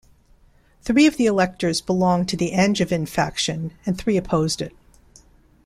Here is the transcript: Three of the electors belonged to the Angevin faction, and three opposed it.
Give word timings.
Three 0.81 1.05
of 1.05 1.17
the 1.17 1.27
electors 1.27 1.79
belonged 1.79 2.27
to 2.29 2.35
the 2.35 2.53
Angevin 2.53 3.05
faction, 3.05 3.73
and 3.85 3.99
three 3.99 4.17
opposed 4.17 4.59
it. 4.59 4.73